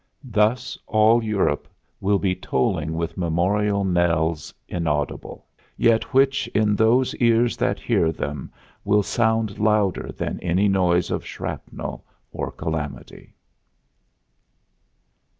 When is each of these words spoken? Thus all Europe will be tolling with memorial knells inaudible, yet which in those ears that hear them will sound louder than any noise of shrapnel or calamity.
Thus 0.23 0.79
all 0.87 1.23
Europe 1.23 1.67
will 1.99 2.17
be 2.17 2.33
tolling 2.33 2.95
with 2.95 3.19
memorial 3.19 3.83
knells 3.83 4.51
inaudible, 4.67 5.45
yet 5.77 6.11
which 6.11 6.47
in 6.55 6.75
those 6.75 7.13
ears 7.17 7.55
that 7.57 7.79
hear 7.79 8.11
them 8.11 8.51
will 8.83 9.03
sound 9.03 9.59
louder 9.59 10.09
than 10.11 10.39
any 10.39 10.67
noise 10.67 11.11
of 11.11 11.23
shrapnel 11.23 12.03
or 12.31 12.49
calamity. 12.49 13.35